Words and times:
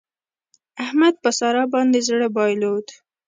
احمد 0.83 1.15
په 1.23 1.29
سارا 1.39 1.63
باندې 1.73 1.99
زړه 2.07 2.27
بايلود. 2.35 2.85